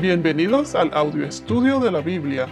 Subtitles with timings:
[0.00, 2.46] Bienvenidos al audio estudio de la Biblia.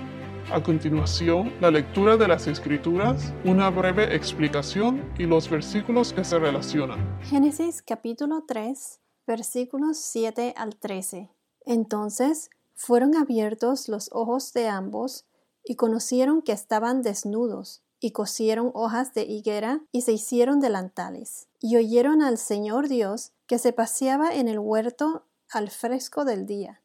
[0.52, 6.40] A continuación, la lectura de las Escrituras, una breve explicación y los versículos que se
[6.40, 7.20] relacionan.
[7.22, 8.98] Génesis capítulo 3,
[9.28, 11.30] versículos 7 al 13.
[11.64, 15.24] Entonces fueron abiertos los ojos de ambos
[15.62, 21.46] y conocieron que estaban desnudos y cosieron hojas de higuera y se hicieron delantales.
[21.60, 26.82] Y oyeron al Señor Dios que se paseaba en el huerto al fresco del día.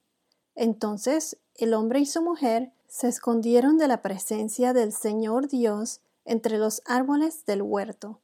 [0.55, 6.57] Entonces el hombre y su mujer se escondieron de la presencia del Señor Dios entre
[6.57, 8.19] los árboles del huerto.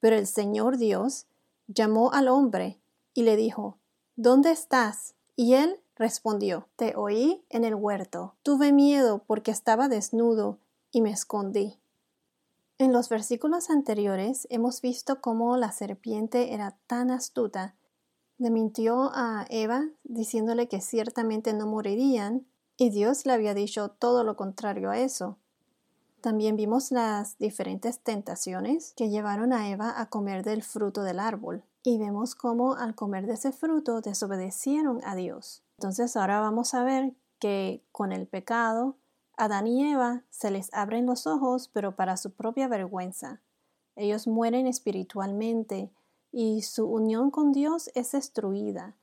[0.00, 1.26] Pero el Señor Dios
[1.68, 2.80] llamó al hombre
[3.14, 3.78] y le dijo,
[4.16, 5.14] ¿Dónde estás?
[5.36, 8.34] Y él respondió, Te oí en el huerto.
[8.42, 10.58] Tuve miedo porque estaba desnudo
[10.90, 11.78] y me escondí.
[12.78, 17.74] En los versículos anteriores hemos visto cómo la serpiente era tan astuta
[18.40, 22.46] le mintió a Eva diciéndole que ciertamente no morirían
[22.78, 25.36] y Dios le había dicho todo lo contrario a eso.
[26.22, 31.62] También vimos las diferentes tentaciones que llevaron a Eva a comer del fruto del árbol
[31.82, 35.62] y vemos cómo al comer de ese fruto desobedecieron a Dios.
[35.76, 38.96] Entonces ahora vamos a ver que con el pecado
[39.36, 43.42] Adán y Eva se les abren los ojos pero para su propia vergüenza.
[43.96, 45.90] Ellos mueren espiritualmente
[46.32, 48.96] y su unión con Dios es destruida.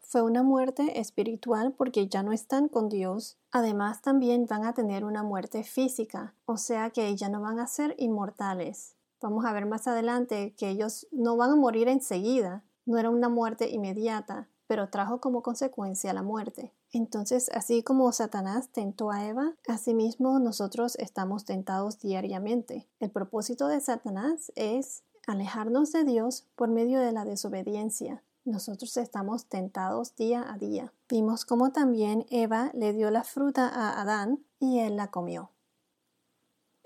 [0.00, 3.38] Fue una muerte espiritual porque ya no están con Dios.
[3.52, 7.66] Además también van a tener una muerte física, o sea que ya no van a
[7.66, 8.96] ser inmortales.
[9.20, 12.64] Vamos a ver más adelante que ellos no van a morir enseguida.
[12.86, 16.72] No era una muerte inmediata, pero trajo como consecuencia la muerte.
[16.92, 22.88] Entonces, así como Satanás tentó a Eva, asimismo nosotros estamos tentados diariamente.
[22.98, 28.22] El propósito de Satanás es alejarnos de Dios por medio de la desobediencia.
[28.44, 30.92] Nosotros estamos tentados día a día.
[31.08, 35.50] Vimos cómo también Eva le dio la fruta a Adán y él la comió.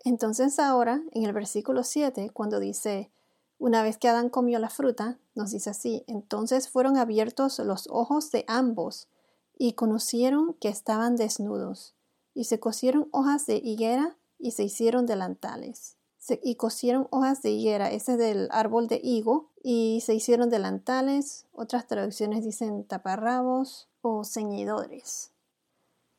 [0.05, 3.11] Entonces ahora, en el versículo 7, cuando dice,
[3.59, 8.31] una vez que Adán comió la fruta, nos dice así, entonces fueron abiertos los ojos
[8.31, 9.09] de ambos
[9.57, 11.95] y conocieron que estaban desnudos,
[12.35, 15.97] y se cosieron hojas de higuera y se hicieron delantales
[16.43, 21.47] y cosieron hojas de higuera, ese es del árbol de higo, y se hicieron delantales,
[21.53, 25.31] otras traducciones dicen taparrabos o ceñidores.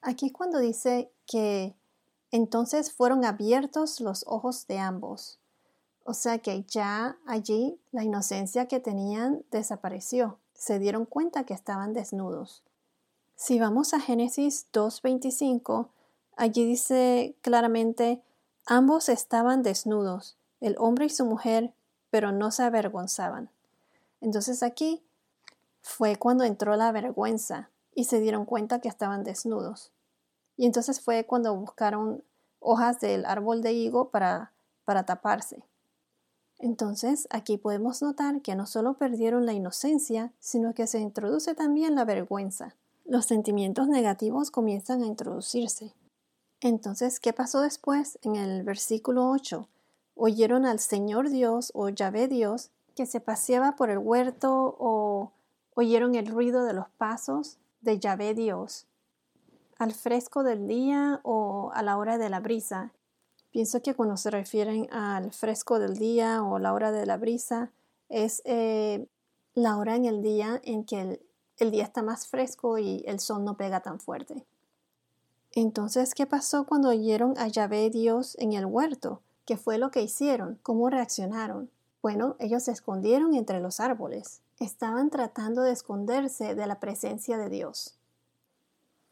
[0.02, 1.76] Aquí es cuando dice que
[2.32, 5.40] entonces fueron abiertos los ojos de ambos.
[6.04, 10.38] O sea que ya allí la inocencia que tenían desapareció.
[10.54, 12.62] Se dieron cuenta que estaban desnudos.
[13.36, 15.90] Si vamos a Génesis 2.25,
[16.36, 18.22] allí dice claramente
[18.68, 21.74] Ambos estaban desnudos, el hombre y su mujer,
[22.10, 23.50] pero no se avergonzaban.
[24.22, 25.04] Entonces aquí
[25.82, 29.92] fue cuando entró la vergüenza y se dieron cuenta que estaban desnudos.
[30.58, 32.24] Y entonces fue cuando buscaron
[32.60, 34.52] hojas del árbol de higo para,
[34.84, 35.64] para taparse.
[36.58, 41.94] Entonces aquí podemos notar que no solo perdieron la inocencia, sino que se introduce también
[41.94, 42.74] la vergüenza.
[43.06, 45.94] Los sentimientos negativos comienzan a introducirse.
[46.62, 48.18] Entonces, ¿qué pasó después?
[48.22, 49.68] En el versículo 8,
[50.16, 55.32] oyeron al Señor Dios o Yahvé Dios que se paseaba por el huerto o
[55.76, 58.88] oyeron el ruido de los pasos de Yahvé Dios
[59.78, 62.94] al fresco del día o a la hora de la brisa.
[63.52, 67.72] Pienso que cuando se refieren al fresco del día o la hora de la brisa
[68.10, 69.08] es eh,
[69.54, 71.22] la hora en el día en que
[71.58, 74.46] el día está más fresco y el sol no pega tan fuerte.
[75.58, 79.22] Entonces, ¿qué pasó cuando oyeron a Yahvé Dios en el huerto?
[79.46, 80.60] ¿Qué fue lo que hicieron?
[80.62, 81.72] ¿Cómo reaccionaron?
[82.02, 84.42] Bueno, ellos se escondieron entre los árboles.
[84.60, 87.96] Estaban tratando de esconderse de la presencia de Dios.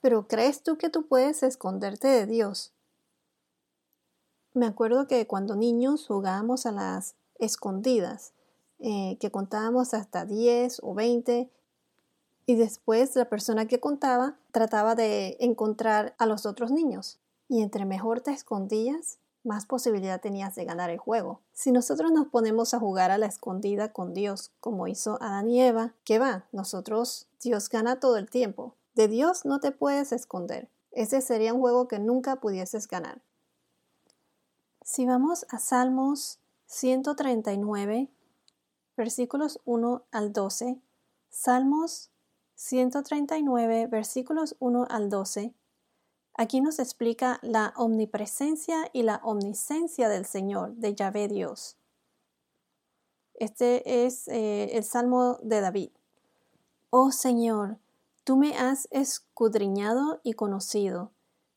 [0.02, 2.74] Pero ¿crees tú que tú puedes esconderte de Dios?
[4.54, 8.34] Me acuerdo que cuando niños jugábamos a las escondidas,
[8.80, 11.50] eh, que contábamos hasta 10 o 20
[12.46, 17.20] y después la persona que contaba trataba de encontrar a los otros niños.
[17.48, 21.42] Y entre mejor te escondías, más posibilidad tenías de ganar el juego.
[21.52, 25.62] Si nosotros nos ponemos a jugar a la escondida con Dios, como hizo Adán y
[25.62, 26.46] Eva, ¿qué va?
[26.52, 28.76] Nosotros, Dios gana todo el tiempo.
[28.96, 30.70] De Dios no te puedes esconder.
[30.92, 33.22] Ese sería un juego que nunca pudieses ganar.
[34.84, 38.10] Si vamos a Salmos 139,
[38.96, 40.80] versículos 1 al 12,
[41.30, 42.12] Salmos
[42.56, 45.54] 139, versículos 1 al 12,
[46.34, 51.78] aquí nos explica la omnipresencia y la omniscencia del Señor, de Yahvé Dios.
[53.36, 55.90] Este es eh, el Salmo de David.
[56.90, 57.80] Oh Señor,
[58.24, 61.12] Tú me has escudriñado y conocido.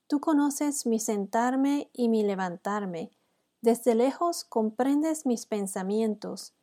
[0.08, 3.12] Tú conoces mi sentarme y mi levantarme.
[3.60, 6.54] Desde lejos comprendes mis pensamientos.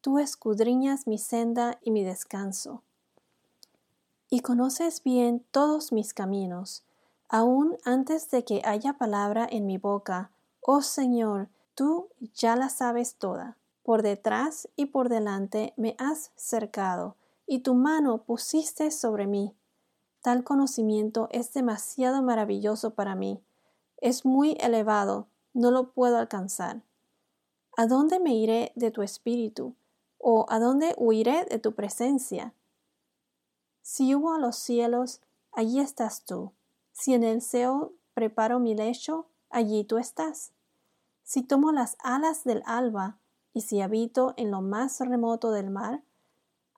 [0.00, 2.82] Tú escudriñas mi senda y mi descanso.
[4.32, 6.84] Y conoces bien todos mis caminos.
[7.28, 10.30] Aún antes de que haya palabra en mi boca,
[10.60, 13.56] oh Señor, tú ya la sabes toda.
[13.82, 19.56] Por detrás y por delante me has cercado, y tu mano pusiste sobre mí.
[20.22, 23.42] Tal conocimiento es demasiado maravilloso para mí.
[23.96, 26.82] Es muy elevado, no lo puedo alcanzar.
[27.76, 29.74] ¿A dónde me iré de tu espíritu?
[30.18, 32.54] ¿O a dónde huiré de tu presencia?
[33.82, 35.20] Si hubo a los cielos,
[35.52, 36.52] allí estás tú.
[36.92, 40.52] Si en el seo preparo mi lecho, allí tú estás.
[41.22, 43.18] Si tomo las alas del alba,
[43.52, 46.02] y si habito en lo más remoto del mar,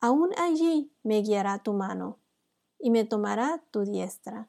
[0.01, 2.19] aún allí me guiará tu mano,
[2.79, 4.49] y me tomará tu diestra.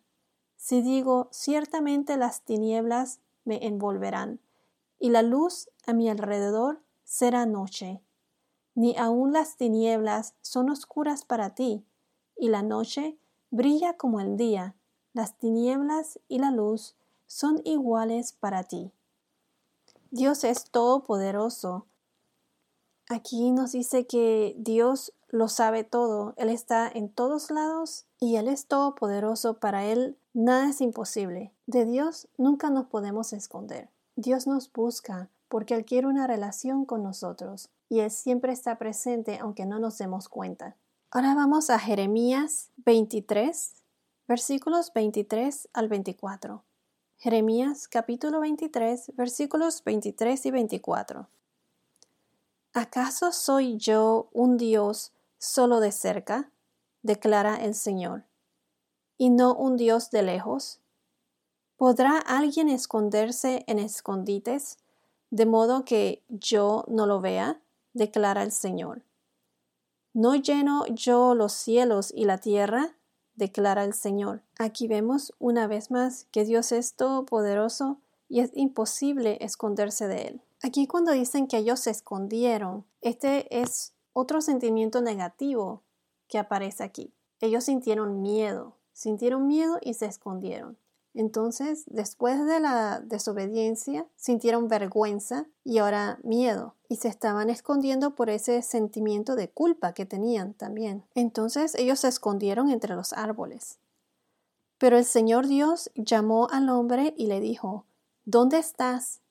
[0.55, 4.39] Si digo, ciertamente las tinieblas me envolverán,
[4.99, 8.01] y la luz a mi alrededor será noche.
[8.75, 11.85] Ni aun las tinieblas son oscuras para ti,
[12.37, 13.17] y la noche
[13.51, 14.75] brilla como el día.
[15.13, 16.95] Las tinieblas y la luz
[17.27, 18.91] son iguales para ti.
[20.11, 21.85] Dios es todopoderoso.
[23.09, 28.47] Aquí nos dice que Dios lo sabe todo, Él está en todos lados y Él
[28.47, 29.55] es todopoderoso.
[29.55, 31.51] Para Él nada es imposible.
[31.65, 33.89] De Dios nunca nos podemos esconder.
[34.15, 39.39] Dios nos busca porque Él quiere una relación con nosotros y Él siempre está presente
[39.39, 40.75] aunque no nos demos cuenta.
[41.15, 43.83] Ahora vamos a Jeremías 23,
[44.27, 46.63] versículos 23 al 24.
[47.19, 51.27] Jeremías capítulo 23, versículos 23 y 24.
[52.73, 56.49] ¿Acaso soy yo un Dios solo de cerca?
[57.03, 58.23] declara el Señor,
[59.19, 60.79] y no un Dios de lejos.
[61.77, 64.79] ¿Podrá alguien esconderse en escondites,
[65.29, 67.61] de modo que yo no lo vea?
[67.93, 69.03] declara el Señor.
[70.13, 72.95] ¿No lleno yo los cielos y la tierra?
[73.35, 74.43] declara el Señor.
[74.59, 77.97] Aquí vemos una vez más que Dios es todopoderoso
[78.29, 80.41] y es imposible esconderse de Él.
[80.61, 85.81] Aquí cuando dicen que ellos se escondieron, este es otro sentimiento negativo
[86.27, 87.11] que aparece aquí.
[87.39, 90.77] Ellos sintieron miedo, sintieron miedo y se escondieron.
[91.13, 98.29] Entonces, después de la desobediencia, sintieron vergüenza y ahora miedo, y se estaban escondiendo por
[98.29, 101.03] ese sentimiento de culpa que tenían también.
[101.13, 103.77] Entonces ellos se escondieron entre los árboles.
[104.79, 107.85] Pero el Señor Dios llamó al hombre y le dijo,
[108.25, 109.21] ¿Dónde estás?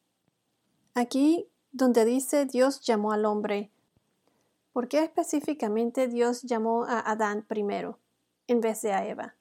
[0.95, 3.71] Aquí donde dice Dios llamó al hombre,
[4.73, 7.99] ¿por qué específicamente Dios llamó a Adán primero
[8.47, 9.35] en vez de a Eva?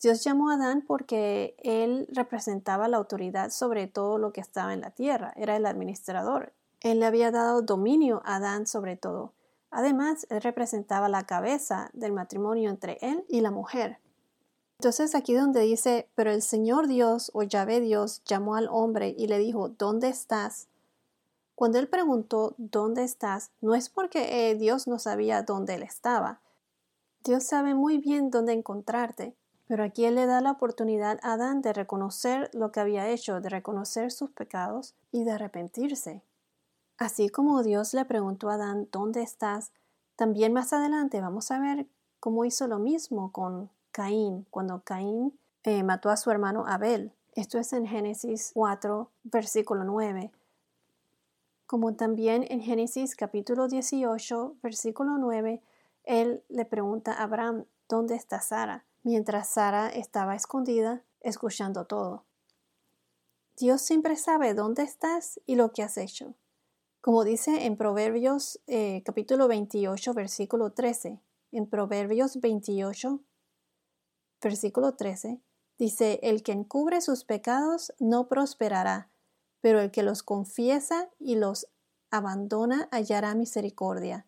[0.00, 4.80] Dios llamó a Adán porque él representaba la autoridad sobre todo lo que estaba en
[4.80, 6.54] la tierra, era el administrador.
[6.80, 9.34] Él le había dado dominio a Adán sobre todo.
[9.70, 13.98] Además, él representaba la cabeza del matrimonio entre él y la mujer.
[14.78, 19.26] Entonces aquí donde dice, pero el Señor Dios o Yahvé Dios llamó al hombre y
[19.26, 20.68] le dijo, ¿dónde estás?
[21.54, 23.50] Cuando él preguntó, ¿dónde estás?
[23.60, 26.40] No es porque eh, Dios no sabía dónde él estaba.
[27.22, 29.36] Dios sabe muy bien dónde encontrarte,
[29.70, 33.40] pero aquí él le da la oportunidad a Adán de reconocer lo que había hecho,
[33.40, 36.24] de reconocer sus pecados y de arrepentirse.
[36.98, 39.70] Así como Dios le preguntó a Adán, ¿dónde estás?
[40.16, 41.86] También más adelante vamos a ver
[42.18, 47.12] cómo hizo lo mismo con Caín, cuando Caín eh, mató a su hermano Abel.
[47.36, 50.32] Esto es en Génesis 4, versículo 9.
[51.66, 55.62] Como también en Génesis capítulo 18, versículo 9,
[56.02, 58.84] él le pregunta a Abraham, ¿dónde está Sara?
[59.02, 62.26] Mientras Sara estaba escondida, escuchando todo.
[63.56, 66.34] Dios siempre sabe dónde estás y lo que has hecho.
[67.00, 71.18] Como dice en Proverbios eh, capítulo 28, versículo 13.
[71.52, 73.20] En Proverbios 28,
[74.42, 75.40] versículo 13,
[75.78, 79.10] dice, el que encubre sus pecados no prosperará,
[79.62, 81.68] pero el que los confiesa y los
[82.10, 84.26] abandona hallará misericordia.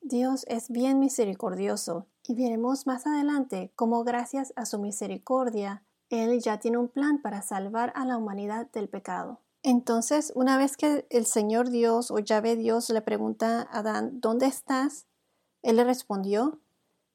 [0.00, 6.60] Dios es bien misericordioso y veremos más adelante cómo gracias a su misericordia, Él ya
[6.60, 9.40] tiene un plan para salvar a la humanidad del pecado.
[9.62, 14.46] Entonces, una vez que el Señor Dios o Yahvé Dios le pregunta a Adán, ¿dónde
[14.46, 15.06] estás?
[15.62, 16.60] Él le respondió,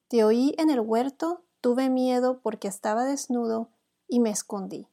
[0.10, 3.70] Te oí en el huerto Tuve miedo porque estaba desnudo
[4.10, 4.86] y me escondí.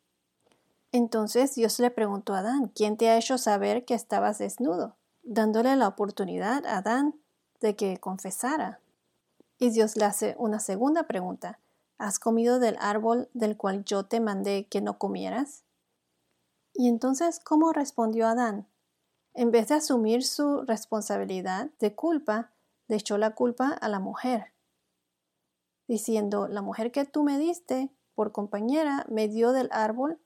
[0.92, 4.94] Entonces Dios le preguntó a Adán, ¿quién te ha hecho saber que estabas desnudo?
[5.22, 7.14] dándole la oportunidad a Adán
[7.60, 8.80] de que confesara.
[9.62, 11.60] Y Dios le hace una segunda pregunta.
[11.98, 15.64] ¿Has comido del árbol del cual yo te mandé que no comieras?
[16.72, 18.66] Y entonces, ¿cómo respondió Adán?
[19.34, 22.52] En vez de asumir su responsabilidad de culpa,
[22.88, 24.54] le echó la culpa a la mujer,
[25.86, 30.18] diciendo, la mujer que tú me diste por compañera me dio del árbol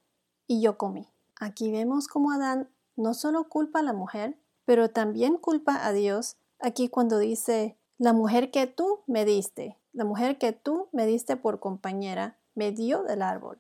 [0.47, 1.13] y yo comí.
[1.41, 6.37] Aquí vemos cómo Adán no solo culpa a la mujer, pero también culpa a Dios
[6.61, 11.37] aquí cuando dice, la mujer que tú me diste, la mujer que tú me diste
[11.37, 13.59] por compañera, me dio del árbol.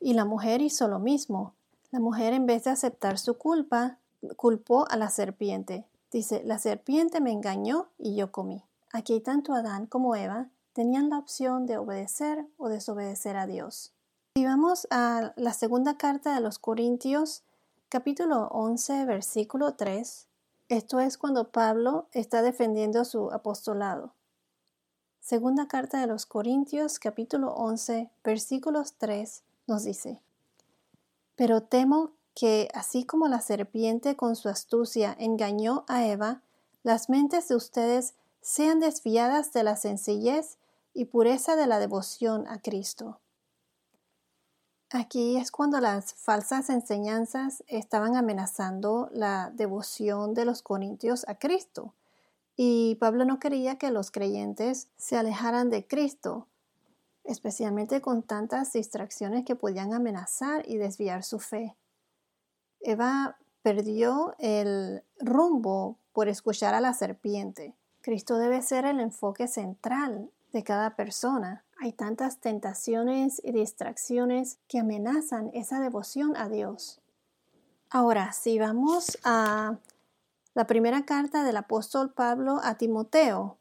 [0.00, 1.54] Y la mujer hizo lo mismo.
[1.90, 3.98] La mujer en vez de aceptar su culpa,
[4.36, 5.86] culpó a la serpiente.
[6.10, 8.62] Dice, la serpiente me engañó y yo comí.
[8.92, 13.92] Aquí tanto Adán como Eva tenían la opción de obedecer o desobedecer a Dios.
[14.36, 17.42] Si vamos a la segunda carta de los Corintios,
[17.88, 20.26] capítulo 11, versículo 3,
[20.76, 24.12] esto es cuando Pablo está defendiendo su apostolado.
[25.20, 30.20] Segunda carta de los Corintios, capítulo 11, versículos 3, nos dice,
[31.36, 36.42] Pero temo que así como la serpiente con su astucia engañó a Eva,
[36.82, 40.58] las mentes de ustedes sean desviadas de la sencillez
[40.92, 43.20] y pureza de la devoción a Cristo.
[44.96, 51.94] Aquí es cuando las falsas enseñanzas estaban amenazando la devoción de los corintios a Cristo.
[52.54, 56.46] Y Pablo no quería que los creyentes se alejaran de Cristo,
[57.24, 61.74] especialmente con tantas distracciones que podían amenazar y desviar su fe.
[62.78, 67.74] Eva perdió el rumbo por escuchar a la serpiente.
[68.00, 71.64] Cristo debe ser el enfoque central de cada persona.
[71.80, 77.00] Hay tantas tentaciones y distracciones que amenazan esa devoción a Dios.
[77.90, 79.78] Ahora, si vamos a
[80.54, 83.58] la primera carta del apóstol Pablo a Timoteo,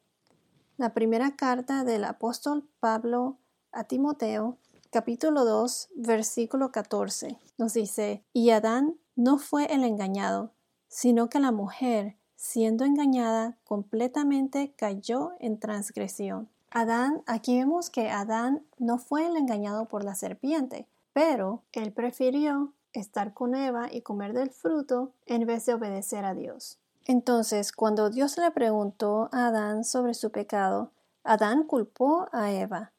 [0.78, 3.38] la primera carta del apóstol Pablo
[3.72, 4.58] a Timoteo,
[4.92, 10.54] capítulo 2, versículo 14, nos dice, y Adán no fue el engañado,
[10.88, 16.50] sino que la mujer, siendo engañada, completamente cayó en transgresión.
[16.76, 22.74] Adán, aquí vemos que Adán no fue el engañado por la serpiente, pero él prefirió
[22.94, 26.80] estar con Eva y comer del fruto en vez de obedecer a Dios.
[27.06, 30.90] Entonces, cuando Dios le preguntó a Adán sobre su pecado,
[31.24, 32.92] Adán culpó a Eva.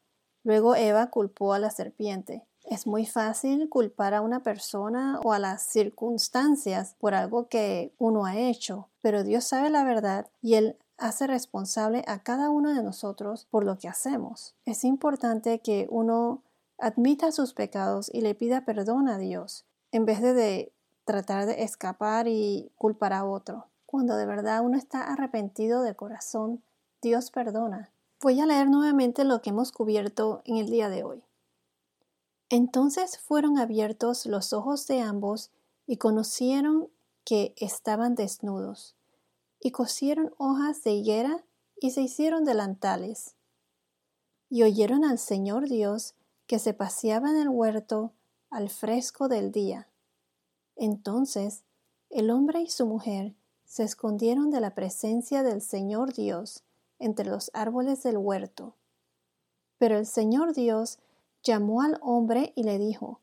[0.45, 2.45] Luego Eva culpó a la serpiente.
[2.63, 8.25] Es muy fácil culpar a una persona o a las circunstancias por algo que uno
[8.25, 12.83] ha hecho, pero Dios sabe la verdad y Él hace responsable a cada uno de
[12.83, 14.55] nosotros por lo que hacemos.
[14.65, 16.41] Es importante que uno
[16.77, 20.71] admita sus pecados y le pida perdón a Dios, en vez de,
[21.05, 23.67] tratar de escapar y culpar a otro.
[23.85, 26.63] Cuando de verdad uno está arrepentido de corazón,
[27.01, 27.91] Dios perdona.
[28.21, 31.23] Voy a leer nuevamente lo que hemos cubierto en el día de hoy.
[32.49, 35.51] Entonces fueron abiertos los ojos de ambos
[35.85, 36.89] y conocieron
[37.23, 38.95] que estaban desnudos,
[39.59, 41.45] y cosieron hojas de higuera
[41.79, 43.35] y se hicieron delantales.
[44.49, 46.15] Y oyeron al Señor Dios
[46.47, 48.13] que se paseaba en el huerto
[48.49, 49.89] al fresco del día.
[50.75, 51.63] Entonces
[52.09, 53.35] el hombre y su mujer
[53.65, 56.63] se escondieron de la presencia del Señor Dios
[56.99, 58.75] entre los árboles del huerto.
[59.77, 60.99] Pero el Señor Dios
[61.43, 63.19] llamó al hombre y le dijo,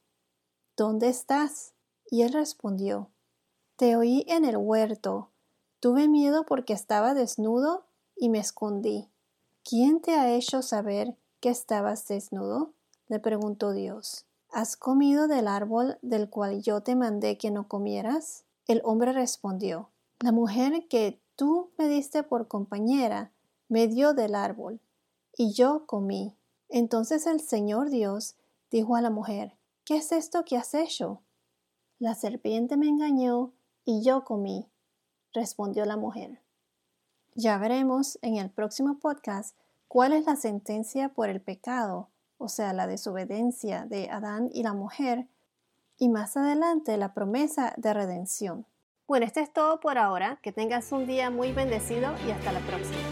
[0.77, 1.73] ¿Dónde estás?
[2.11, 3.11] Y él respondió,
[3.77, 5.31] Te oí en el huerto,
[5.83, 9.09] tuve miedo porque estaba desnudo y me escondí.
[9.69, 12.73] ¿Quién te ha hecho saber que estabas desnudo?
[13.09, 14.25] le preguntó Dios.
[14.53, 18.45] ¿Has comido del árbol del cual yo te mandé que no comieras?
[18.69, 19.89] El hombre respondió,
[20.21, 23.33] La mujer que tú me diste por compañera
[23.69, 24.81] me dio del árbol,
[25.37, 26.37] y yo comí.
[26.69, 28.37] Entonces el Señor Dios
[28.71, 31.23] dijo a la mujer, ¿qué es esto que has hecho?
[31.99, 33.53] La serpiente me engañó
[33.85, 34.69] y yo comí,
[35.33, 36.41] respondió la mujer.
[37.35, 39.57] Ya veremos en el próximo podcast
[39.89, 42.09] cuál es la sentencia por el pecado,
[42.39, 45.29] o sea, la desobediencia de Adán y la mujer,
[45.99, 48.67] y más adelante la promesa de redención.
[49.07, 50.39] Bueno, esto es todo por ahora.
[50.43, 53.12] Que tengas un día muy bendecido y hasta la próxima.